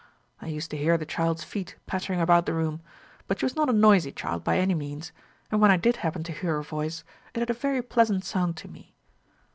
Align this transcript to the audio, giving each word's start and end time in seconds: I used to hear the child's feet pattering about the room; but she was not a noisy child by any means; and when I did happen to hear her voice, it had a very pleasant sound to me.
I 0.41 0.47
used 0.47 0.71
to 0.71 0.77
hear 0.77 0.97
the 0.97 1.05
child's 1.05 1.43
feet 1.43 1.75
pattering 1.85 2.19
about 2.19 2.47
the 2.47 2.55
room; 2.55 2.81
but 3.27 3.37
she 3.39 3.45
was 3.45 3.55
not 3.55 3.69
a 3.69 3.71
noisy 3.71 4.11
child 4.11 4.43
by 4.43 4.57
any 4.57 4.73
means; 4.73 5.11
and 5.51 5.61
when 5.61 5.69
I 5.69 5.77
did 5.77 5.97
happen 5.97 6.23
to 6.23 6.31
hear 6.31 6.55
her 6.55 6.63
voice, 6.63 7.03
it 7.35 7.39
had 7.39 7.51
a 7.51 7.53
very 7.53 7.83
pleasant 7.83 8.25
sound 8.25 8.57
to 8.57 8.67
me. 8.67 8.95